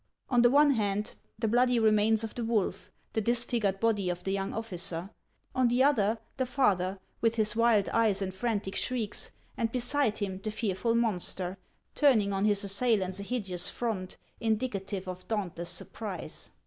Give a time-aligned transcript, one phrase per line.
[0.31, 4.31] On the one hand, the bloody remains of the wolf, the disfigured body of the
[4.31, 5.11] young officer;
[5.53, 10.39] on the other, the father, with his wild eyes and frantic shrieks; and beside him
[10.41, 11.59] the fearful monster, HANS OF
[11.97, 12.19] ICELAND.
[12.23, 16.49] 293 turning on his assailants a hideous front, indicative of dauntless surprise.